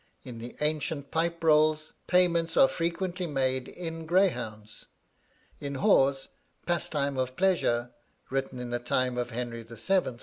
In 0.23 0.39
the 0.39 0.55
ancient 0.61 1.11
pipe 1.11 1.43
rolls, 1.43 1.93
payments 2.07 2.57
are 2.57 2.67
frequently 2.67 3.27
made 3.27 3.67
in 3.67 4.07
greyhounds. 4.07 4.87
In 5.59 5.75
Hawes' 5.75 6.29
"Pastime 6.65 7.17
of 7.19 7.35
Pleasure," 7.35 7.91
(written 8.31 8.57
in 8.59 8.71
the 8.71 8.79
time 8.79 9.15
of 9.15 9.29
Henry 9.29 9.61
VII.) 9.61 10.17